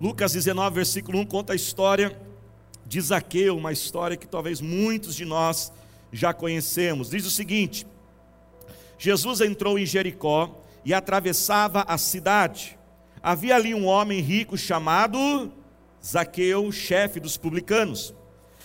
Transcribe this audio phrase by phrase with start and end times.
[0.00, 2.18] Lucas 19, versículo 1 conta a história
[2.86, 5.70] de Zaqueu, uma história que talvez muitos de nós
[6.10, 7.10] já conhecemos.
[7.10, 7.86] Diz o seguinte:
[8.98, 12.78] Jesus entrou em Jericó e atravessava a cidade.
[13.22, 15.52] Havia ali um homem rico chamado
[16.02, 18.14] Zaqueu, chefe dos publicanos.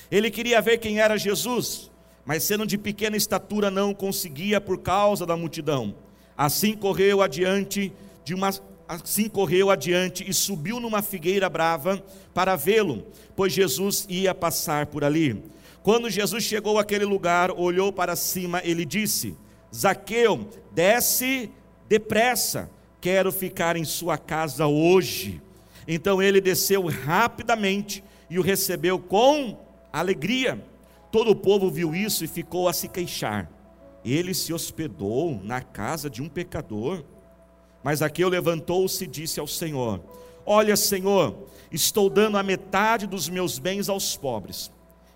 [0.09, 1.91] Ele queria ver quem era Jesus,
[2.23, 5.95] mas sendo de pequena estatura não conseguia por causa da multidão.
[6.37, 7.91] Assim correu adiante
[8.23, 8.53] de uma
[8.87, 12.03] assim correu adiante e subiu numa figueira brava
[12.33, 15.43] para vê-lo, pois Jesus ia passar por ali.
[15.83, 19.35] Quando Jesus chegou àquele lugar, olhou para cima, ele disse:
[19.73, 21.51] Zaqueu, desce
[21.87, 25.41] depressa, quero ficar em sua casa hoje.
[25.87, 29.57] Então ele desceu rapidamente e o recebeu com
[29.93, 30.63] alegria.
[31.11, 33.49] Todo o povo viu isso e ficou a se queixar.
[34.03, 37.03] Ele se hospedou na casa de um pecador.
[37.85, 40.01] Mas Zaqueu levantou-se e disse ao Senhor:
[40.43, 41.35] Olha, Senhor,
[41.71, 44.71] estou dando a metade dos meus bens aos pobres.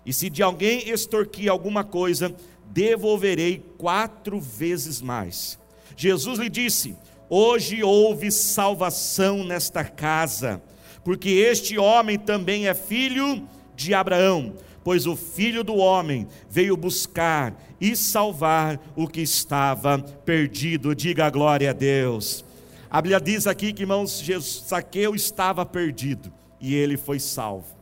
[0.06, 2.32] E se de alguém extorquir alguma coisa,
[2.66, 5.58] devolverei quatro vezes mais.
[5.96, 6.96] Jesus lhe disse:
[7.28, 10.62] Hoje houve salvação nesta casa,
[11.02, 17.60] porque este homem também é filho de Abraão, pois o filho do homem veio buscar
[17.80, 20.94] e salvar o que estava perdido.
[20.94, 22.48] Diga a glória a Deus.
[22.90, 24.20] A Bíblia diz aqui que, irmãos,
[24.68, 27.76] Zaqueu estava perdido e ele foi salvo.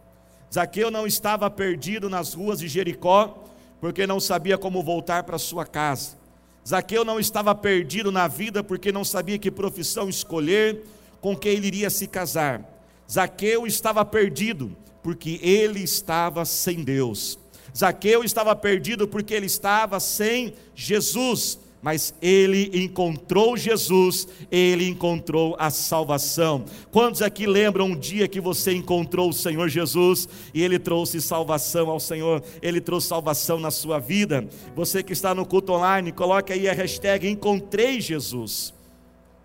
[0.53, 3.43] Zaqueu não estava perdido nas ruas de Jericó,
[3.81, 6.19] porque não sabia como voltar para sua casa.
[6.67, 10.85] Zaqueu não estava perdido na vida porque não sabia que profissão escolher,
[11.23, 12.63] com quem ele iria se casar.
[13.11, 17.39] Zaqueu estava perdido porque ele estava sem Deus.
[17.75, 25.71] Zaqueu estava perdido porque ele estava sem Jesus mas ele encontrou Jesus, ele encontrou a
[25.71, 26.65] salvação.
[26.91, 31.89] Quantos aqui lembram um dia que você encontrou o Senhor Jesus e ele trouxe salvação
[31.89, 34.49] ao Senhor, ele trouxe salvação na sua vida?
[34.75, 38.75] Você que está no culto online, coloque aí a hashtag Encontrei Jesus.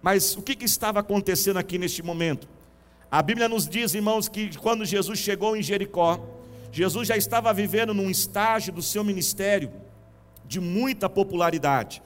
[0.01, 2.47] Mas o que, que estava acontecendo aqui neste momento?
[3.11, 6.19] A Bíblia nos diz, irmãos, que quando Jesus chegou em Jericó,
[6.71, 9.71] Jesus já estava vivendo num estágio do seu ministério
[10.45, 12.01] de muita popularidade.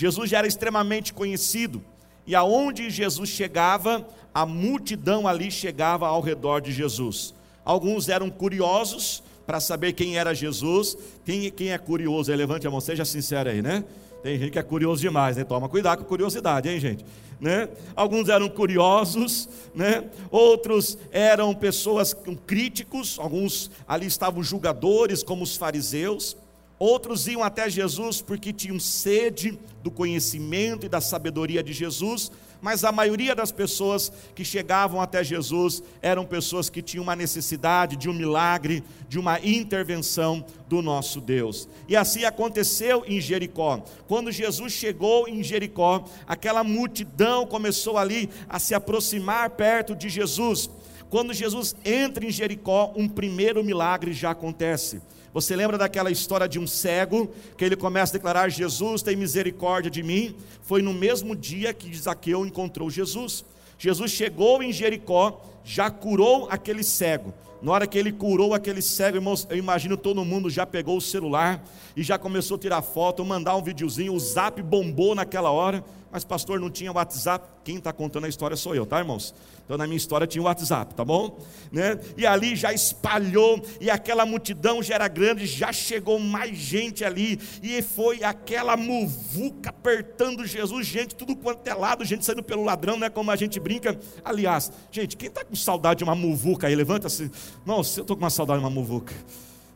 [0.00, 1.84] Jesus já era extremamente conhecido,
[2.26, 7.34] e aonde Jesus chegava, a multidão ali chegava ao redor de Jesus.
[7.62, 10.96] Alguns eram curiosos para saber quem era Jesus.
[11.22, 12.32] Quem, quem é curioso?
[12.34, 13.84] Levante a mão, seja sincero aí, né?
[14.22, 15.44] Tem gente que é curioso demais, né?
[15.44, 17.04] Toma cuidado com curiosidade, hein, gente?
[17.38, 17.68] Né?
[17.94, 20.08] Alguns eram curiosos, né?
[20.30, 26.38] Outros eram pessoas críticos, alguns ali estavam julgadores, como os fariseus.
[26.80, 32.32] Outros iam até Jesus porque tinham sede do conhecimento e da sabedoria de Jesus,
[32.62, 37.96] mas a maioria das pessoas que chegavam até Jesus eram pessoas que tinham uma necessidade
[37.96, 41.68] de um milagre, de uma intervenção do nosso Deus.
[41.86, 43.84] E assim aconteceu em Jericó.
[44.08, 50.70] Quando Jesus chegou em Jericó, aquela multidão começou ali a se aproximar perto de Jesus.
[51.10, 55.02] Quando Jesus entra em Jericó, um primeiro milagre já acontece.
[55.32, 59.90] Você lembra daquela história de um cego, que ele começa a declarar: Jesus tem misericórdia
[59.90, 60.34] de mim?
[60.62, 63.44] Foi no mesmo dia que Zaqueu encontrou Jesus.
[63.78, 67.32] Jesus chegou em Jericó, já curou aquele cego.
[67.62, 69.18] Na hora que ele curou aquele cego,
[69.48, 71.62] eu imagino todo mundo já pegou o celular
[71.94, 76.24] e já começou a tirar foto, mandar um videozinho, o zap bombou naquela hora, mas
[76.24, 77.46] pastor não tinha WhatsApp.
[77.62, 79.34] Quem está contando a história sou eu, tá, irmãos?
[79.64, 81.38] Então na minha história tinha o WhatsApp, tá bom?
[81.70, 81.98] Né?
[82.16, 87.38] E ali já espalhou, e aquela multidão já era grande, já chegou mais gente ali,
[87.62, 92.98] e foi aquela muvuca apertando Jesus, gente, tudo quanto é lado, gente saindo pelo ladrão,
[92.98, 93.08] né?
[93.08, 93.98] Como a gente brinca.
[94.24, 96.74] Aliás, gente, quem está com saudade de uma muvuca aí?
[96.74, 97.30] Levanta-se.
[97.64, 99.14] Nossa, eu estou com uma saudade de uma muvuca.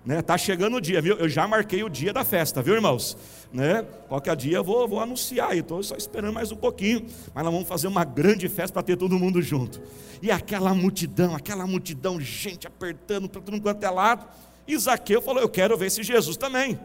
[0.05, 0.21] Né?
[0.21, 1.17] Tá chegando o dia, viu?
[1.17, 3.17] Eu já marquei o dia da festa, viu, irmãos?
[3.55, 3.87] Né?
[4.09, 7.69] Qualquer dia eu vou, vou anunciar estou só esperando mais um pouquinho, mas nós vamos
[7.69, 9.81] fazer uma grande festa para ter todo mundo junto.
[10.21, 14.27] E aquela multidão, aquela multidão, gente apertando para tudo quanto é lado.
[14.67, 16.81] E Zaqueu falou: Eu quero ver esse Jesus também.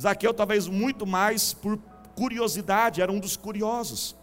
[0.00, 1.78] Zaqueu, talvez muito mais por
[2.14, 4.16] curiosidade, era um dos curiosos.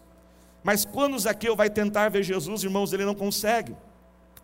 [0.64, 3.76] Mas quando Zaqueu vai tentar ver Jesus, irmãos, ele não consegue.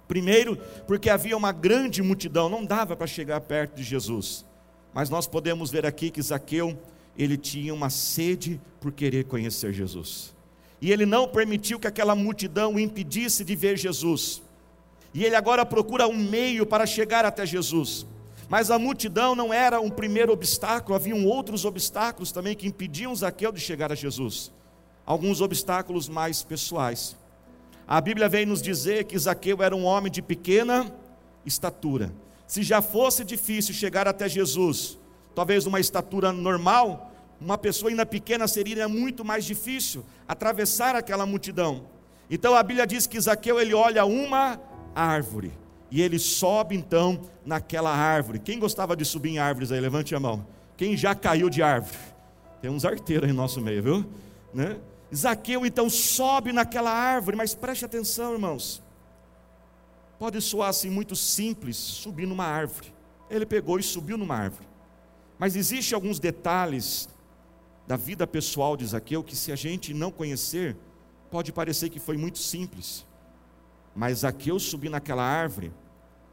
[0.06, 4.46] Primeiro, porque havia uma grande multidão, não dava para chegar perto de Jesus.
[4.92, 6.78] Mas nós podemos ver aqui que Zaqueu,
[7.16, 10.34] ele tinha uma sede por querer conhecer Jesus.
[10.80, 14.42] E ele não permitiu que aquela multidão o impedisse de ver Jesus.
[15.14, 18.06] E ele agora procura um meio para chegar até Jesus.
[18.48, 23.50] Mas a multidão não era um primeiro obstáculo, haviam outros obstáculos também que impediam Zaqueu
[23.50, 24.52] de chegar a Jesus.
[25.06, 27.16] Alguns obstáculos mais pessoais.
[27.86, 30.92] A Bíblia vem nos dizer que Zaqueu era um homem de pequena
[31.46, 32.12] estatura.
[32.46, 34.98] Se já fosse difícil chegar até Jesus,
[35.34, 41.86] talvez uma estatura normal, uma pessoa ainda pequena seria muito mais difícil atravessar aquela multidão.
[42.30, 44.58] Então a Bíblia diz que Zaqueu ele olha uma
[44.94, 45.52] árvore
[45.90, 48.38] e ele sobe então naquela árvore.
[48.38, 49.80] Quem gostava de subir em árvores aí?
[49.80, 50.46] Levante a mão.
[50.76, 51.98] Quem já caiu de árvore?
[52.62, 54.06] Tem uns arteiros aí no nosso meio, viu?
[54.52, 54.78] Né?
[55.14, 58.82] Zaqueu então sobe naquela árvore, mas preste atenção, irmãos.
[60.18, 62.92] Pode soar assim muito simples, subir numa árvore.
[63.28, 64.66] Ele pegou e subiu numa árvore.
[65.44, 67.06] Mas existe alguns detalhes
[67.86, 70.74] da vida pessoal de Zaqueu que se a gente não conhecer,
[71.30, 73.06] pode parecer que foi muito simples.
[73.94, 75.70] Mas Zaqueu subir naquela árvore,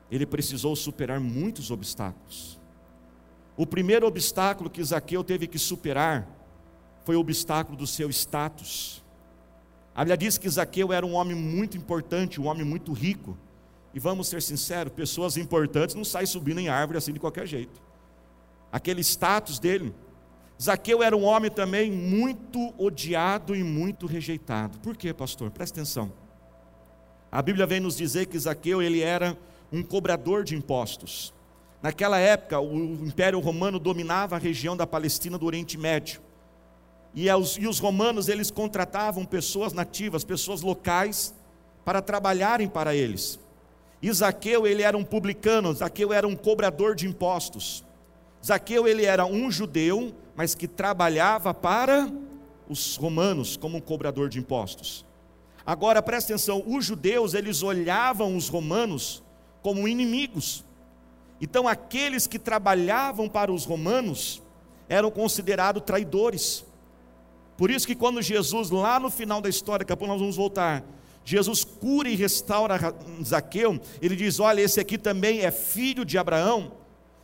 [0.09, 2.57] ele precisou superar muitos obstáculos.
[3.57, 6.25] O primeiro obstáculo que Zaqueu teve que superar
[7.03, 9.03] foi o obstáculo do seu status.
[9.93, 13.37] A Bíblia diz que Zaqueu era um homem muito importante, um homem muito rico.
[13.93, 17.90] E vamos ser sinceros, pessoas importantes não saem subindo em árvore assim de qualquer jeito.
[18.71, 19.93] Aquele status dele.
[20.61, 24.79] Zaqueu era um homem também muito odiado e muito rejeitado.
[24.79, 25.49] Por quê, pastor?
[25.49, 26.13] Presta atenção.
[27.31, 29.37] A Bíblia vem nos dizer que Zaqueu ele era
[29.71, 31.33] um cobrador de impostos.
[31.81, 36.21] Naquela época, o Império Romano dominava a região da Palestina do Oriente Médio.
[37.13, 41.33] E os, e os romanos eles contratavam pessoas nativas, pessoas locais,
[41.83, 43.39] para trabalharem para eles.
[44.01, 47.83] E Zaqueu, ele era um publicano, Zaqueu era um cobrador de impostos.
[48.45, 52.11] Zaqueu, ele era um judeu, mas que trabalhava para
[52.67, 55.05] os romanos como um cobrador de impostos.
[55.65, 59.21] Agora presta atenção, os judeus, eles olhavam os romanos
[59.61, 60.65] como inimigos.
[61.39, 64.41] Então aqueles que trabalhavam para os romanos
[64.89, 66.65] eram considerados traidores.
[67.57, 70.83] Por isso que quando Jesus, lá no final da história, que nós vamos voltar,
[71.23, 72.79] Jesus cura e restaura
[73.23, 76.71] Zaqueu, ele diz: Olha, esse aqui também é filho de Abraão.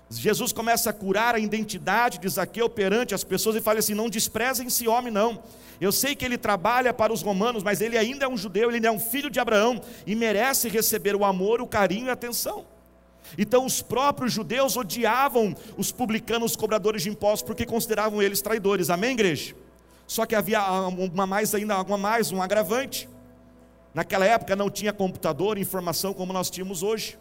[0.09, 4.09] Jesus começa a curar a identidade de Zaqueu perante as pessoas e fala assim: Não
[4.09, 5.43] desprezem esse homem, não.
[5.79, 8.77] Eu sei que ele trabalha para os romanos, mas ele ainda é um judeu, ele
[8.77, 12.13] ainda é um filho de Abraão e merece receber o amor, o carinho e a
[12.13, 12.65] atenção.
[13.37, 18.89] Então, os próprios judeus odiavam os publicanos, os cobradores de impostos, porque consideravam eles traidores.
[18.89, 19.53] Amém, igreja?
[20.07, 23.09] Só que havia uma mais ainda, uma mais, um agravante.
[23.93, 27.17] Naquela época não tinha computador, informação como nós tínhamos hoje.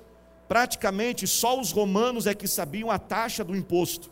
[0.48, 4.10] Praticamente só os romanos é que sabiam a taxa do imposto.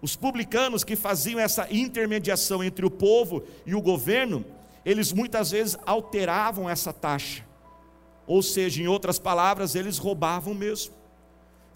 [0.00, 4.44] Os publicanos que faziam essa intermediação entre o povo e o governo,
[4.84, 7.44] eles muitas vezes alteravam essa taxa.
[8.26, 10.94] Ou seja, em outras palavras, eles roubavam mesmo.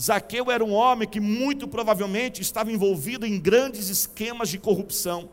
[0.00, 5.30] Zaqueu era um homem que muito provavelmente estava envolvido em grandes esquemas de corrupção.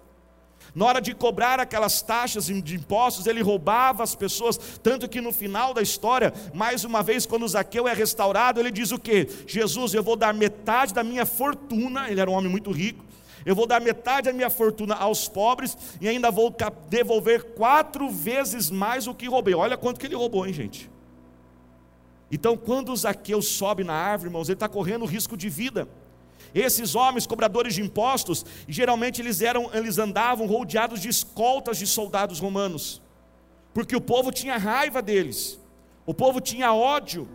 [0.76, 5.32] Na hora de cobrar aquelas taxas de impostos, ele roubava as pessoas, tanto que no
[5.32, 9.28] final da história, mais uma vez, quando Zaqueu é restaurado, ele diz o que?
[9.46, 13.06] Jesus, eu vou dar metade da minha fortuna, ele era um homem muito rico,
[13.46, 16.56] eu vou dar metade da minha fortuna aos pobres e ainda vou
[16.90, 19.54] devolver quatro vezes mais o que roubei.
[19.54, 20.90] Olha quanto que ele roubou, hein, gente?
[22.32, 25.88] Então, quando Zaqueu sobe na árvore, irmãos, ele está correndo risco de vida.
[26.54, 32.40] Esses homens, cobradores de impostos, geralmente eles eram, eles andavam rodeados de escoltas de soldados
[32.40, 33.02] romanos,
[33.74, 35.60] porque o povo tinha raiva deles,
[36.06, 37.28] o povo tinha ódio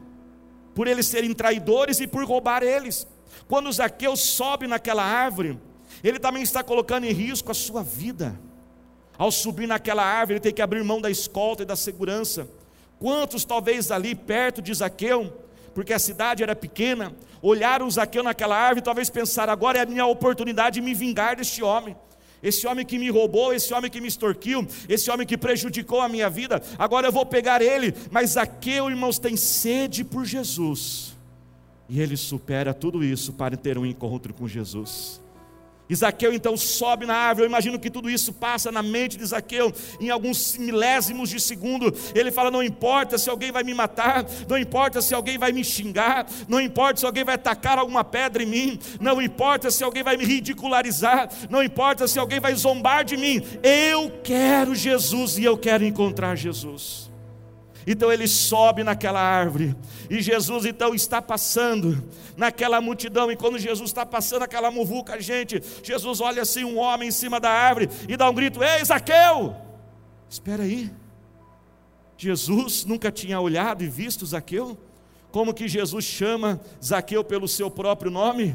[0.75, 3.07] por eles serem traidores e por roubar eles.
[3.49, 5.59] Quando Zaqueu sobe naquela árvore,
[6.04, 8.38] ele também está colocando em risco a sua vida.
[9.16, 12.49] Ao subir naquela árvore, ele tem que abrir mão da escolta e da segurança.
[13.00, 15.33] Quantos talvez ali perto de Zaqueu
[15.78, 19.87] porque a cidade era pequena, olharam Zaqueu naquela árvore e talvez pensaram: agora é a
[19.87, 21.97] minha oportunidade de me vingar deste homem.
[22.42, 26.08] Esse homem que me roubou, esse homem que me extorquiu, esse homem que prejudicou a
[26.08, 27.94] minha vida, agora eu vou pegar ele.
[28.11, 31.16] Mas Zaqueu, irmãos, tem sede por Jesus.
[31.88, 35.20] E ele supera tudo isso para ter um encontro com Jesus.
[35.88, 37.47] Isaqueu então sobe na árvore.
[37.47, 41.95] Eu imagino que tudo isso passa na mente de Isaqueu em alguns milésimos de segundo.
[42.14, 45.64] Ele fala: Não importa se alguém vai me matar, não importa se alguém vai me
[45.64, 50.02] xingar, não importa se alguém vai tacar alguma pedra em mim, não importa se alguém
[50.02, 53.42] vai me ridicularizar, não importa se alguém vai zombar de mim.
[53.62, 57.08] Eu quero Jesus e eu quero encontrar Jesus.
[57.90, 59.75] Então ele sobe naquela árvore,
[60.11, 65.62] e Jesus então está passando naquela multidão, e quando Jesus está passando aquela muvuca, gente,
[65.83, 69.57] Jesus olha assim um homem em cima da árvore e dá um grito: Ei, Zaqueu!
[70.28, 70.90] Espera aí,
[72.18, 74.76] Jesus nunca tinha olhado e visto Zaqueu?
[75.33, 78.54] Como que Jesus chama Zaqueu pelo seu próprio nome?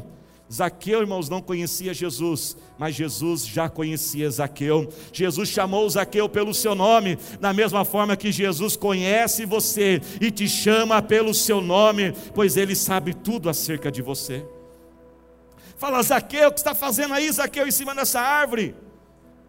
[0.54, 4.88] Zaqueu, irmãos, não conhecia Jesus, mas Jesus já conhecia Zaqueu.
[5.12, 10.48] Jesus chamou Zaqueu pelo seu nome, da mesma forma que Jesus conhece você e te
[10.48, 14.46] chama pelo seu nome, pois ele sabe tudo acerca de você.
[15.76, 18.76] Fala, Zaqueu, o que está fazendo aí, Zaqueu, em cima dessa árvore?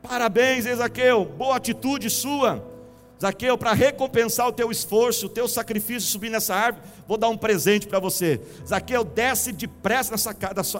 [0.02, 2.75] Parabéns, Zaqueu, boa atitude sua.
[3.22, 7.38] Zaqueu, para recompensar o teu esforço, o teu sacrifício subir nessa árvore, vou dar um
[7.38, 8.42] presente para você.
[8.68, 10.34] Zaqueu, desce depressa nessa,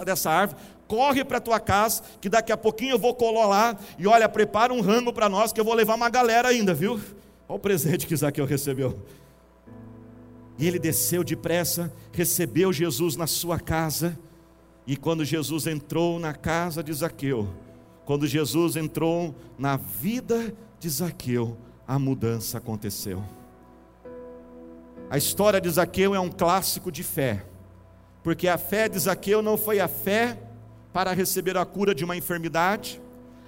[0.04, 3.76] dessa árvore, corre para a tua casa, que daqui a pouquinho eu vou colar lá,
[3.98, 7.00] e olha, prepara um rango para nós, que eu vou levar uma galera ainda, viu?
[7.48, 9.00] Olha o presente que Zaqueu recebeu.
[10.58, 14.18] E ele desceu depressa, recebeu Jesus na sua casa,
[14.86, 17.48] e quando Jesus entrou na casa de Zaqueu,
[18.04, 23.22] quando Jesus entrou na vida de Zaqueu, a mudança aconteceu.
[25.08, 27.44] A história de Zaqueu é um clássico de fé,
[28.22, 30.36] porque a fé de Zaqueu não foi a fé
[30.92, 33.00] para receber a cura de uma enfermidade,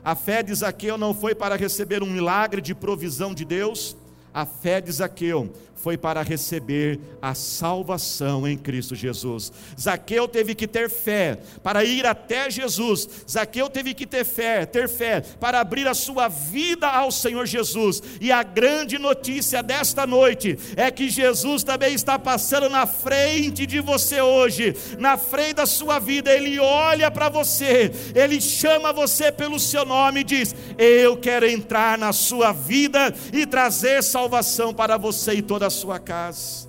[0.05, 3.97] a fé de Zaqueu não foi para receber um milagre de provisão de Deus,
[4.33, 9.53] a fé de Zaqueu foi para receber a salvação em Cristo Jesus.
[9.81, 13.09] Zaqueu teve que ter fé para ir até Jesus.
[13.31, 18.03] Zaqueu teve que ter fé, ter fé para abrir a sua vida ao Senhor Jesus.
[18.21, 23.81] E a grande notícia desta noite é que Jesus também está passando na frente de
[23.81, 26.33] você hoje, na frente da sua vida.
[26.33, 31.97] Ele olha para você, ele chama você pelo seu nome e diz: "Eu quero entrar
[31.97, 36.69] na sua vida e trazer salvação para você e toda a sua casa.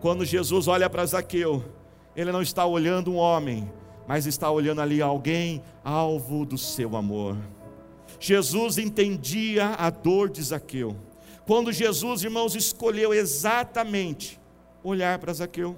[0.00, 1.62] Quando Jesus olha para Zaqueu,
[2.16, 3.70] ele não está olhando um homem,
[4.06, 7.36] mas está olhando ali alguém alvo do seu amor.
[8.18, 10.96] Jesus entendia a dor de Zaqueu.
[11.46, 14.40] Quando Jesus, irmãos, escolheu exatamente
[14.82, 15.76] olhar para Zaqueu,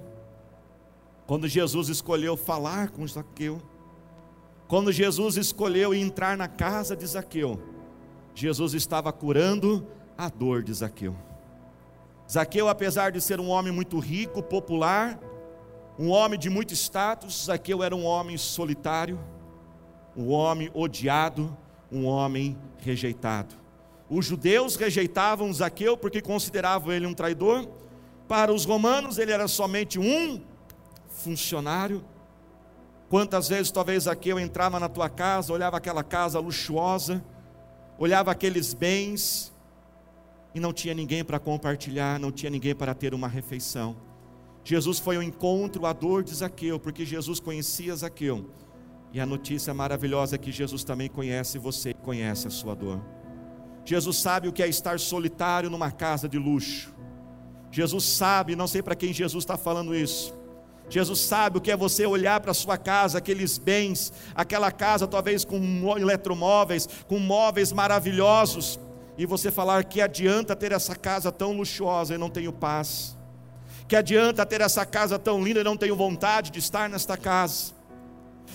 [1.27, 3.61] quando Jesus escolheu falar com Zaqueu,
[4.65, 7.61] quando Jesus escolheu entrar na casa de Zaqueu,
[8.33, 9.85] Jesus estava curando
[10.21, 11.15] a dor de Zaqueu.
[12.31, 15.19] Zaqueu, apesar de ser um homem muito rico, popular,
[15.97, 19.19] um homem de muito status, Zaqueu era um homem solitário,
[20.15, 21.57] um homem odiado,
[21.91, 23.55] um homem rejeitado.
[24.07, 27.67] Os judeus rejeitavam Zaqueu porque consideravam ele um traidor.
[28.27, 30.39] Para os romanos, ele era somente um
[31.07, 32.05] funcionário.
[33.09, 37.25] Quantas vezes talvez Zaqueu entrava na tua casa, olhava aquela casa luxuosa,
[37.97, 39.51] olhava aqueles bens,
[40.53, 43.95] e não tinha ninguém para compartilhar, não tinha ninguém para ter uma refeição.
[44.63, 48.49] Jesus foi ao encontro à dor de Zaqueu, porque Jesus conhecia Zaqueu.
[49.13, 53.01] E a notícia maravilhosa é que Jesus também conhece você, conhece a sua dor.
[53.83, 56.93] Jesus sabe o que é estar solitário numa casa de luxo.
[57.71, 60.33] Jesus sabe, não sei para quem Jesus está falando isso.
[60.89, 65.07] Jesus sabe o que é você olhar para a sua casa, aqueles bens, aquela casa
[65.07, 65.57] talvez com
[65.97, 68.77] eletromóveis, com móveis maravilhosos,
[69.21, 73.15] e você falar que adianta ter essa casa tão luxuosa e não tenho paz,
[73.87, 77.71] que adianta ter essa casa tão linda e não tenho vontade de estar nesta casa.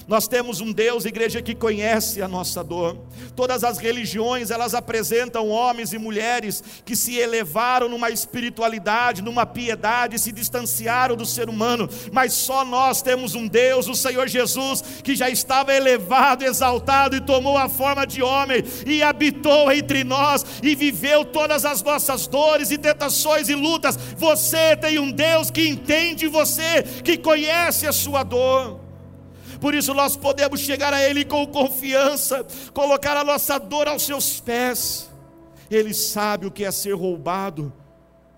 [0.06, 2.96] Nós temos um Deus, igreja, que conhece a nossa dor.
[3.34, 10.18] Todas as religiões, elas apresentam homens e mulheres que se elevaram numa espiritualidade, numa piedade,
[10.18, 15.16] se distanciaram do ser humano, mas só nós temos um Deus, o Senhor Jesus, que
[15.16, 20.74] já estava elevado, exaltado e tomou a forma de homem e habitou entre nós e
[20.74, 23.96] viveu todas as nossas dores e tentações e lutas.
[24.16, 28.85] Você tem um Deus que entende você, que conhece a sua dor.
[29.60, 34.40] Por isso nós podemos chegar a Ele com confiança, colocar a nossa dor aos seus
[34.40, 35.10] pés.
[35.70, 37.72] Ele sabe o que é ser roubado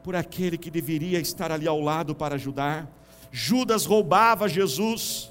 [0.03, 2.89] por aquele que deveria estar ali ao lado para ajudar.
[3.31, 5.31] Judas roubava Jesus.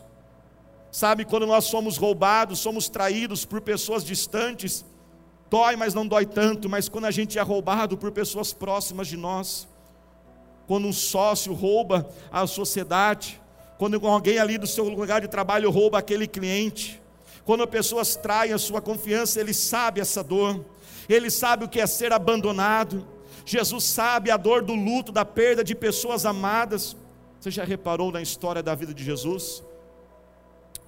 [0.92, 4.86] Sabe, quando nós somos roubados, somos traídos por pessoas distantes,
[5.50, 9.18] dói, mas não dói tanto, mas quando a gente é roubado por pessoas próximas de
[9.18, 9.68] nós,
[10.66, 13.42] quando um sócio rouba a sociedade,
[13.78, 17.02] quando alguém ali do seu lugar de trabalho rouba aquele cliente,
[17.46, 20.66] quando pessoas traem a sua confiança, ele sabe essa dor,
[21.08, 23.08] ele sabe o que é ser abandonado.
[23.46, 26.98] Jesus sabe a dor do luto, da perda de pessoas amadas.
[27.40, 29.64] Você já reparou na história da vida de Jesus?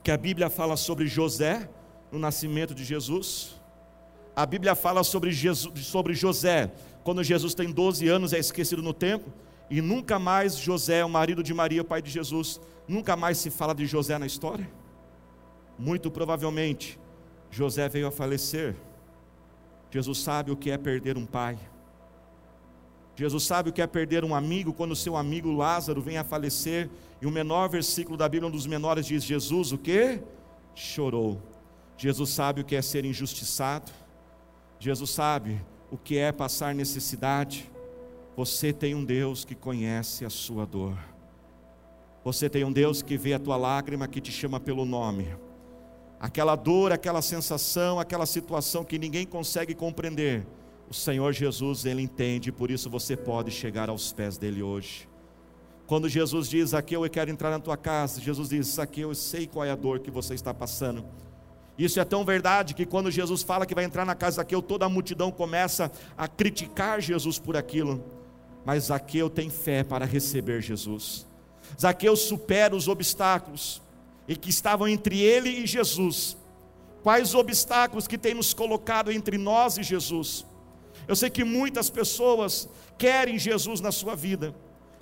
[0.03, 1.69] Que a Bíblia fala sobre José,
[2.12, 3.55] no nascimento de Jesus.
[4.36, 6.72] A Bíblia fala sobre, Jesus, sobre José,
[7.03, 9.31] quando Jesus tem 12 anos, é esquecido no tempo,
[9.69, 12.59] e nunca mais José, o marido de Maria, o pai de Jesus,
[12.89, 14.67] Nunca mais se fala de José na história?
[15.77, 16.99] Muito provavelmente,
[17.51, 18.75] José veio a falecer.
[19.91, 21.59] Jesus sabe o que é perder um pai.
[23.15, 26.89] Jesus sabe o que é perder um amigo quando seu amigo Lázaro vem a falecer.
[27.21, 30.19] E o menor versículo da Bíblia, um dos menores, diz: Jesus o que?
[30.73, 31.39] Chorou.
[31.95, 33.91] Jesus sabe o que é ser injustiçado.
[34.79, 35.61] Jesus sabe
[35.91, 37.69] o que é passar necessidade.
[38.39, 40.98] Você tem um Deus que conhece a sua dor.
[42.24, 45.27] Você tem um Deus que vê a tua lágrima, que te chama pelo nome.
[46.22, 50.48] Aquela dor, aquela sensação, aquela situação que ninguém consegue compreender.
[50.89, 55.10] O Senhor Jesus, Ele entende, por isso você pode chegar aos pés dele hoje.
[55.86, 59.48] Quando Jesus diz, Zaqueu, eu quero entrar na tua casa, Jesus diz, Zaqueu, eu sei
[59.48, 61.03] qual é a dor que você está passando.
[61.77, 64.62] Isso é tão verdade que quando Jesus fala que vai entrar na casa de Zaqueu,
[64.62, 68.01] toda a multidão começa a criticar Jesus por aquilo.
[68.65, 71.25] Mas Zaqueu tem fé para receber Jesus.
[71.79, 73.81] Zaqueu supera os obstáculos
[74.27, 76.37] e que estavam entre ele e Jesus.
[77.01, 80.45] Quais obstáculos que tem nos colocado entre nós e Jesus?
[81.07, 84.53] Eu sei que muitas pessoas querem Jesus na sua vida,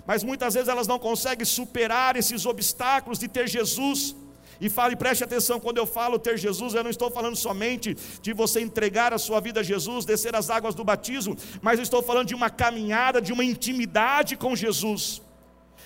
[0.06, 4.16] mas muitas vezes elas não conseguem superar esses obstáculos de ter Jesus
[4.60, 8.32] e fale, preste atenção, quando eu falo ter Jesus, eu não estou falando somente de
[8.32, 12.02] você entregar a sua vida a Jesus, descer as águas do batismo, mas eu estou
[12.02, 15.22] falando de uma caminhada, de uma intimidade com Jesus.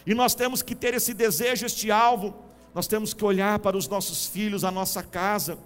[0.06, 2.34] E nós temos que ter esse desejo, este alvo,
[2.74, 5.58] nós temos que olhar para os nossos filhos, a nossa casa.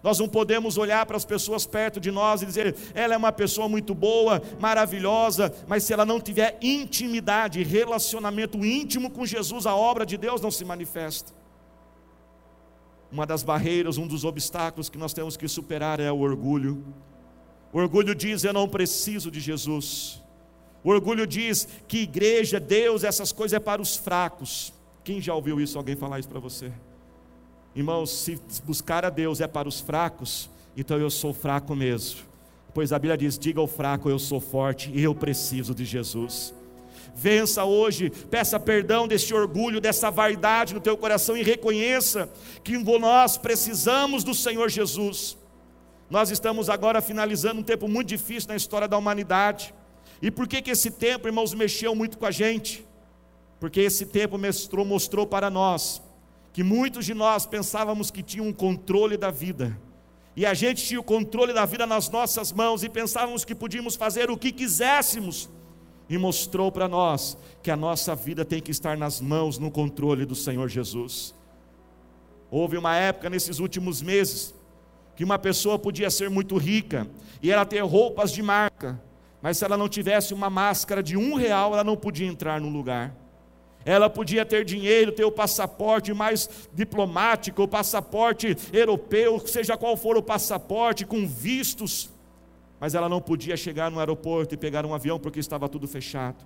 [0.00, 3.32] Nós não podemos olhar para as pessoas perto de nós e dizer, ela é uma
[3.32, 9.74] pessoa muito boa, maravilhosa, mas se ela não tiver intimidade, relacionamento íntimo com Jesus, a
[9.74, 11.41] obra de Deus não se manifesta
[13.12, 16.82] uma das barreiras, um dos obstáculos que nós temos que superar é o orgulho.
[17.70, 20.20] O orgulho diz: Eu não preciso de Jesus.
[20.82, 24.72] O orgulho diz que igreja, Deus, essas coisas é para os fracos.
[25.04, 25.76] Quem já ouviu isso?
[25.76, 26.72] Alguém falar isso para você?
[27.76, 32.20] Irmãos, se buscar a Deus é para os fracos, então eu sou fraco mesmo.
[32.72, 36.54] Pois a Bíblia diz: diga ao fraco, eu sou forte e eu preciso de Jesus.
[37.14, 42.28] Vença hoje, peça perdão desse orgulho, dessa vaidade no teu coração e reconheça
[42.64, 45.36] que nós precisamos do Senhor Jesus.
[46.08, 49.74] Nós estamos agora finalizando um tempo muito difícil na história da humanidade.
[50.20, 52.86] E por que, que esse tempo, irmãos, mexeu muito com a gente?
[53.60, 56.02] Porque esse tempo mostrou, mostrou para nós
[56.52, 59.78] que muitos de nós pensávamos que tinham um controle da vida.
[60.34, 63.96] E a gente tinha o controle da vida nas nossas mãos e pensávamos que podíamos
[63.96, 65.48] fazer o que quiséssemos
[66.12, 70.26] e mostrou para nós que a nossa vida tem que estar nas mãos, no controle
[70.26, 71.34] do Senhor Jesus.
[72.50, 74.54] Houve uma época nesses últimos meses
[75.16, 77.08] que uma pessoa podia ser muito rica
[77.42, 79.00] e ela ter roupas de marca,
[79.40, 82.68] mas se ela não tivesse uma máscara de um real, ela não podia entrar no
[82.68, 83.16] lugar.
[83.82, 90.18] Ela podia ter dinheiro, ter o passaporte mais diplomático, o passaporte europeu, seja qual for
[90.18, 92.10] o passaporte, com vistos,
[92.82, 96.44] mas ela não podia chegar no aeroporto e pegar um avião porque estava tudo fechado.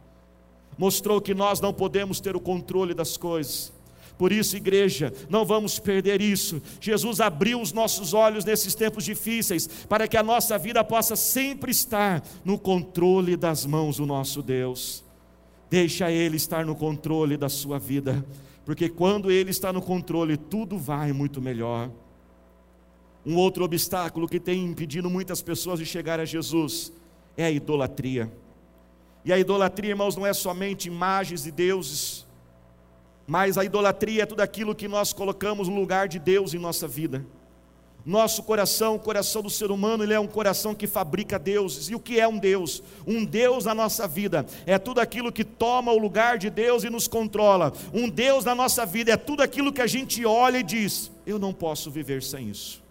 [0.76, 3.72] Mostrou que nós não podemos ter o controle das coisas.
[4.18, 6.60] Por isso, igreja, não vamos perder isso.
[6.78, 11.70] Jesus abriu os nossos olhos nesses tempos difíceis, para que a nossa vida possa sempre
[11.70, 15.02] estar no controle das mãos do nosso Deus.
[15.70, 18.22] Deixa Ele estar no controle da sua vida,
[18.62, 21.90] porque quando Ele está no controle, tudo vai muito melhor.
[23.26, 26.92] Um outro obstáculo que tem impedido muitas pessoas de chegar a Jesus
[27.36, 28.32] é a idolatria.
[29.24, 32.24] E a idolatria, irmãos, não é somente imagens de deuses,
[33.26, 36.86] mas a idolatria é tudo aquilo que nós colocamos no lugar de Deus em nossa
[36.86, 37.26] vida.
[38.04, 41.90] Nosso coração, o coração do ser humano, ele é um coração que fabrica deuses.
[41.90, 42.80] E o que é um Deus?
[43.04, 46.90] Um Deus na nossa vida é tudo aquilo que toma o lugar de Deus e
[46.90, 47.72] nos controla.
[47.92, 51.36] Um Deus na nossa vida é tudo aquilo que a gente olha e diz: eu
[51.36, 52.85] não posso viver sem isso.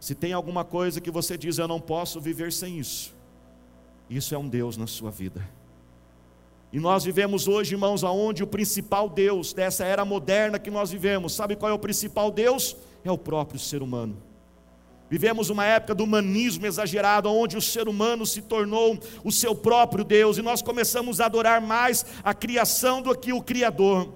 [0.00, 3.14] Se tem alguma coisa que você diz, eu não posso viver sem isso,
[4.08, 5.46] isso é um Deus na sua vida.
[6.72, 11.34] E nós vivemos hoje, irmãos, aonde o principal Deus dessa era moderna que nós vivemos,
[11.34, 12.76] sabe qual é o principal Deus?
[13.02, 14.16] É o próprio ser humano.
[15.10, 20.04] Vivemos uma época do humanismo exagerado, onde o ser humano se tornou o seu próprio
[20.04, 24.12] Deus, e nós começamos a adorar mais a criação do que o Criador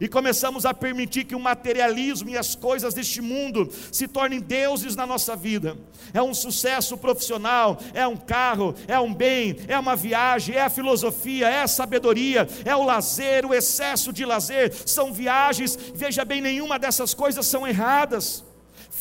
[0.00, 4.96] e começamos a permitir que o materialismo e as coisas deste mundo se tornem deuses
[4.96, 5.76] na nossa vida.
[6.12, 10.70] É um sucesso profissional, é um carro, é um bem, é uma viagem, é a
[10.70, 15.76] filosofia, é a sabedoria, é o lazer, o excesso de lazer, são viagens.
[15.94, 18.45] Veja bem, nenhuma dessas coisas são erradas.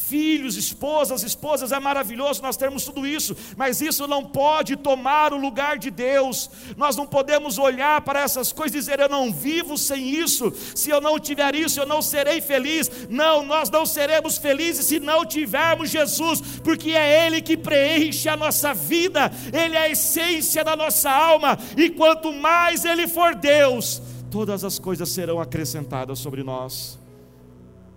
[0.07, 5.37] Filhos, esposas, esposas, é maravilhoso nós termos tudo isso, mas isso não pode tomar o
[5.37, 6.49] lugar de Deus.
[6.77, 10.53] Nós não podemos olhar para essas coisas e dizer eu não vivo sem isso.
[10.75, 12.89] Se eu não tiver isso, eu não serei feliz.
[13.09, 18.37] Não, nós não seremos felizes se não tivermos Jesus, porque é ele que preenche a
[18.37, 19.31] nossa vida.
[19.51, 24.77] Ele é a essência da nossa alma, e quanto mais ele for Deus, todas as
[24.77, 26.99] coisas serão acrescentadas sobre nós.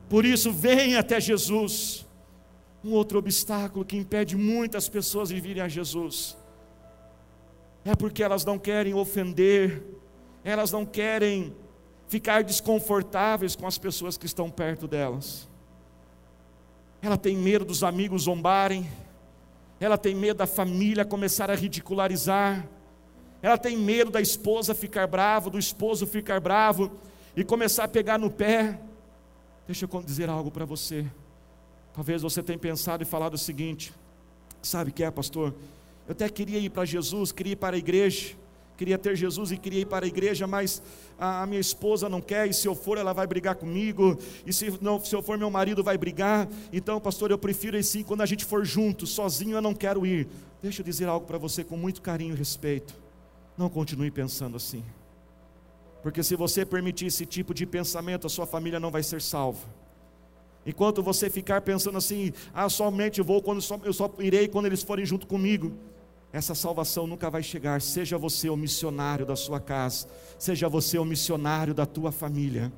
[0.09, 2.07] Por isso, venha até Jesus.
[2.85, 6.37] Um outro obstáculo que impede muitas pessoas de virem a Jesus
[7.85, 9.83] é porque elas não querem ofender,
[10.45, 11.55] elas não querem
[12.07, 15.49] ficar desconfortáveis com as pessoas que estão perto delas.
[17.01, 18.89] Ela tem medo dos amigos zombarem,
[19.81, 22.69] ela tem medo da família começar a ridicularizar,
[23.41, 26.91] ela tem medo da esposa ficar brava, do esposo ficar bravo
[27.37, 28.79] e começar a pegar no pé.
[29.69, 31.05] Deixa eu dizer algo para você.
[31.93, 33.93] Talvez você tenha pensado e falado o seguinte:
[34.63, 35.55] sabe o que é, pastor?
[36.07, 38.35] Eu até queria ir para Jesus, queria ir para a igreja,
[38.79, 40.83] queria ter Jesus e queria ir para a igreja, mas
[41.19, 44.73] a, minha esposa não quer, e se eu for, ela vai brigar comigo, e se,
[44.81, 46.49] não, se eu for, meu marido vai brigar.
[46.73, 50.27] Então, pastor, eu prefiro assim, quando a gente for junto, sozinho eu não quero ir.
[50.63, 52.95] Deixa eu dizer algo para você com muito carinho e respeito.
[53.55, 54.83] Não continue pensando assim.
[56.09, 59.69] Porque se você permitir esse tipo de pensamento, a sua família não vai ser salva.
[60.65, 64.83] Enquanto você ficar pensando assim, ah, somente vou quando só, eu só irei quando eles
[64.83, 65.71] forem junto comigo.
[66.33, 67.83] Essa salvação nunca vai chegar.
[67.83, 72.73] Seja você o missionário da sua casa, seja você o missionário da tua família.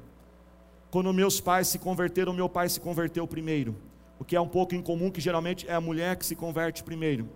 [0.90, 3.76] Quando meus pais se converteram, meu pai se converteu primeiro.
[4.18, 7.28] O que é um pouco incomum, que geralmente é a mulher que se converte primeiro.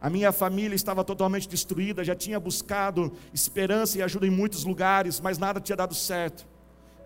[0.00, 5.20] A minha família estava totalmente destruída, já tinha buscado esperança e ajuda em muitos lugares,
[5.20, 6.46] mas nada tinha dado certo.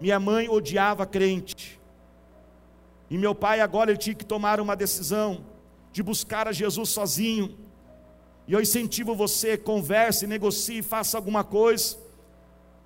[0.01, 1.81] Minha mãe odiava crente.
[3.09, 5.45] E meu pai agora ele tinha que tomar uma decisão
[5.93, 7.57] de buscar a Jesus sozinho.
[8.47, 11.97] E eu incentivo você, converse, negocie, faça alguma coisa.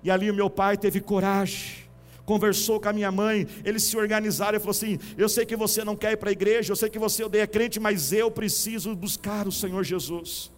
[0.03, 1.84] E ali o meu pai teve coragem
[2.25, 5.83] conversou com a minha mãe, eles se organizaram e falou assim: Eu sei que você
[5.83, 8.95] não quer ir para a igreja, eu sei que você odeia crente, mas eu preciso
[8.95, 10.51] buscar o Senhor Jesus.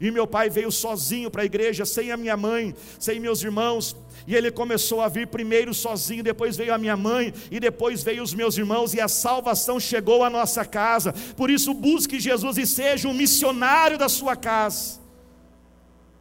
[0.00, 3.94] E meu pai veio sozinho para a igreja, sem a minha mãe, sem meus irmãos.
[4.26, 8.22] E ele começou a vir primeiro sozinho, depois veio a minha mãe, e depois veio
[8.22, 11.12] os meus irmãos, e a salvação chegou à nossa casa.
[11.36, 15.00] Por isso, busque Jesus e seja um missionário da sua casa.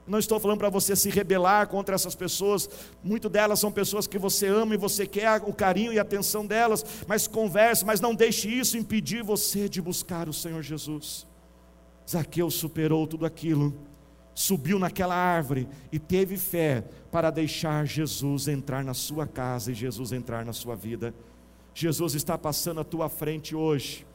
[0.10, 2.68] Não estou falando para você se rebelar contra essas pessoas,
[3.04, 6.46] muito delas são pessoas que você ama e você quer o carinho e a atenção
[6.46, 11.28] delas, mas converse, mas não deixe isso impedir você de buscar o Senhor Jesus.
[12.10, 13.72] Zaqueu superou tudo aquilo,
[14.34, 20.12] subiu naquela árvore e teve fé para deixar Jesus entrar na sua casa e Jesus
[20.12, 21.14] entrar na sua vida.
[21.72, 24.08] Jesus está passando à tua frente hoje.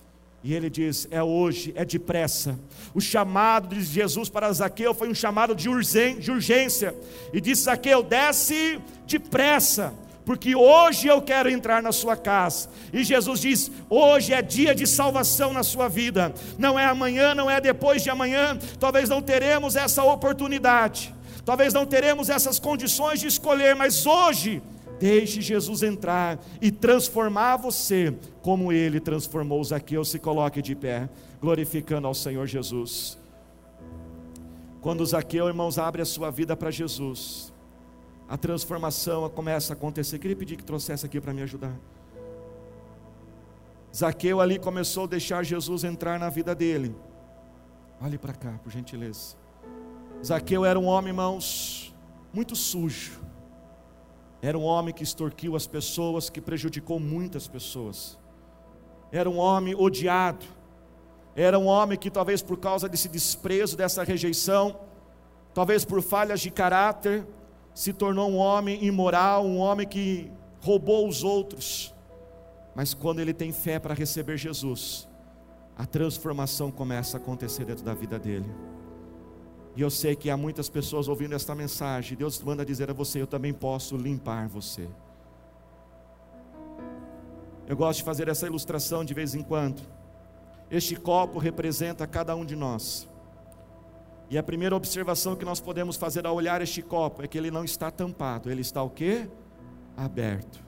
[0.45, 2.59] E ele diz: é hoje, é depressa.
[2.95, 6.95] O chamado de Jesus para Zaqueu foi um chamado de urgência.
[7.33, 9.95] E disse: Zaqueu, desce depressa,
[10.27, 12.69] porque hoje eu quero entrar na sua casa.
[12.93, 16.35] E Jesus diz: hoje é dia de salvação na sua vida.
[16.59, 18.59] Não é amanhã, não é depois de amanhã.
[18.79, 21.15] Talvez não teremos essa oportunidade.
[21.43, 24.63] Talvez não teremos essas condições de escolher, mas hoje
[24.99, 30.05] Deixe Jesus entrar e transformar você como ele transformou Zaqueu.
[30.05, 31.09] Se coloque de pé,
[31.41, 33.19] glorificando ao Senhor Jesus.
[34.81, 37.53] Quando Zaqueu, irmãos, abre a sua vida para Jesus,
[38.29, 40.19] a transformação começa a acontecer.
[40.19, 41.75] Queria pedir que trouxesse aqui para me ajudar.
[43.95, 46.95] Zaqueu ali começou a deixar Jesus entrar na vida dele.
[48.01, 49.37] Olhe para cá, por gentileza.
[50.25, 51.95] Zaqueu era um homem, irmãos,
[52.33, 53.24] muito sujo
[54.47, 58.19] era um homem que extorquiu as pessoas, que prejudicou muitas pessoas.
[59.11, 60.45] Era um homem odiado.
[61.35, 64.79] Era um homem que, talvez por causa desse desprezo, dessa rejeição,
[65.55, 67.27] talvez por falhas de caráter,
[67.73, 70.31] se tornou um homem imoral, um homem que
[70.61, 71.95] roubou os outros.
[72.75, 75.09] Mas quando ele tem fé para receber Jesus,
[75.75, 78.53] a transformação começa a acontecer dentro da vida dele.
[79.77, 82.17] E eu sei que há muitas pessoas ouvindo esta mensagem.
[82.17, 84.89] Deus manda dizer a você: Eu também posso limpar você.
[87.67, 89.83] Eu gosto de fazer essa ilustração de vez em quando.
[90.71, 93.09] Este copo representa cada um de nós.
[94.31, 97.51] E a primeira observação que nós podemos fazer ao olhar este copo é que ele
[97.51, 99.29] não está tampado, ele está o quê?
[99.97, 100.65] Aberto.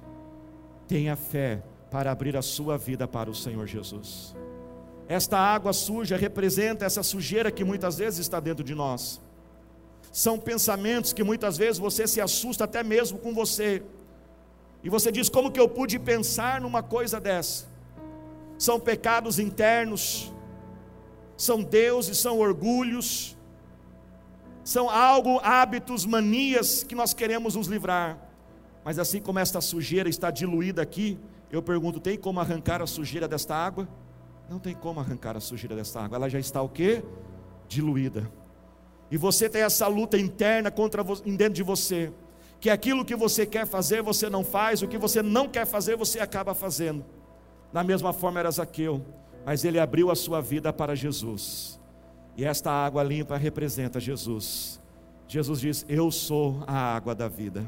[0.86, 4.36] Tenha fé para abrir a sua vida para o Senhor Jesus.
[5.08, 9.20] Esta água suja representa essa sujeira que muitas vezes está dentro de nós.
[10.10, 13.82] São pensamentos que muitas vezes você se assusta até mesmo com você.
[14.82, 17.76] E você diz: como que eu pude pensar numa coisa dessa?
[18.58, 20.32] são pecados internos,
[21.36, 23.36] são deuses, são orgulhos,
[24.64, 28.18] são algo, hábitos, manias que nós queremos nos livrar.
[28.84, 31.18] Mas assim como esta sujeira está diluída aqui,
[31.50, 33.86] eu pergunto: tem como arrancar a sujeira desta água?
[34.48, 36.16] Não tem como arrancar a sujeira desta água.
[36.16, 37.02] Ela já está o quê?
[37.68, 38.30] Diluída.
[39.10, 42.12] E você tem essa luta interna contra dentro de você,
[42.60, 45.96] que aquilo que você quer fazer você não faz, o que você não quer fazer
[45.96, 47.04] você acaba fazendo.
[47.72, 49.04] Da mesma forma era Zaqueu,
[49.44, 51.80] mas ele abriu a sua vida para Jesus.
[52.36, 54.80] E esta água limpa representa Jesus.
[55.28, 57.64] Jesus diz: Eu sou a água da vida.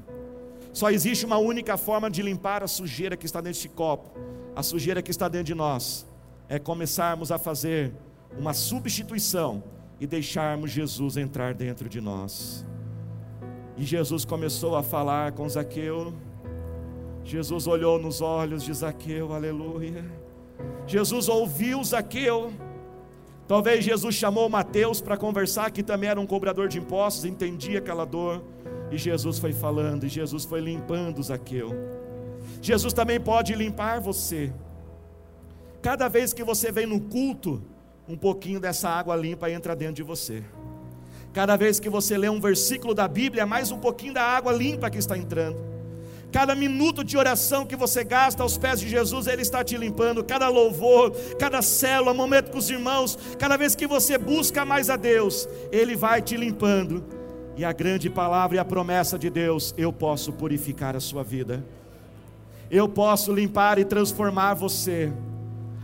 [0.72, 4.10] Só existe uma única forma de limpar a sujeira que está neste copo,
[4.54, 6.06] a sujeira que está dentro de nós,
[6.48, 7.92] é começarmos a fazer
[8.38, 9.62] uma substituição
[10.00, 12.64] e deixarmos Jesus entrar dentro de nós.
[13.76, 16.14] E Jesus começou a falar com Zaqueu.
[17.24, 20.04] Jesus olhou nos olhos de Zaqueu, aleluia.
[20.86, 22.52] Jesus ouviu Zaqueu.
[23.46, 28.04] Talvez Jesus chamou Mateus para conversar, que também era um cobrador de impostos, entendia aquela
[28.04, 28.42] dor.
[28.90, 31.70] E Jesus foi falando, e Jesus foi limpando Zaqueu.
[32.60, 34.52] Jesus também pode limpar você.
[35.80, 37.62] Cada vez que você vem no culto,
[38.08, 40.42] um pouquinho dessa água limpa entra dentro de você.
[41.32, 44.90] Cada vez que você lê um versículo da Bíblia, mais um pouquinho da água limpa
[44.90, 45.58] que está entrando.
[46.32, 50.22] Cada minuto de oração que você gasta aos pés de Jesus, Ele está te limpando.
[50.24, 54.96] Cada louvor, cada célula, momento com os irmãos, cada vez que você busca mais a
[54.96, 57.04] Deus, Ele vai te limpando.
[57.56, 61.64] E a grande palavra e a promessa de Deus: eu posso purificar a sua vida,
[62.70, 65.10] eu posso limpar e transformar você.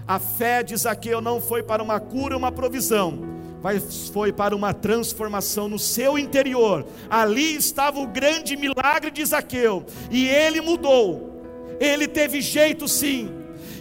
[0.07, 3.19] A fé de Zaqueu não foi para uma cura, uma provisão,
[3.63, 6.85] mas foi para uma transformação no seu interior.
[7.09, 11.33] Ali estava o grande milagre de Zaqueu, e ele mudou.
[11.81, 13.31] Ele teve jeito sim,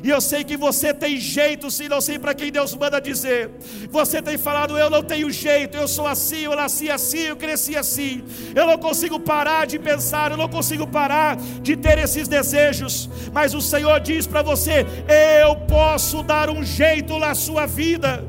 [0.03, 3.49] e eu sei que você tem jeito, sim, não sei para quem Deus manda dizer.
[3.89, 7.77] Você tem falado, eu não tenho jeito, eu sou assim, eu nasci assim, eu cresci
[7.77, 8.21] assim.
[8.53, 13.09] Eu não consigo parar de pensar, eu não consigo parar de ter esses desejos.
[13.31, 14.85] Mas o Senhor diz para você:
[15.41, 18.25] eu posso dar um jeito na sua vida.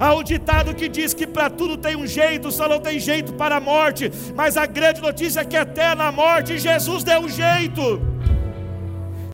[0.00, 3.34] Há um ditado que diz que para tudo tem um jeito, só não tem jeito
[3.34, 4.10] para a morte.
[4.34, 8.13] Mas a grande notícia é que até na morte Jesus deu um jeito.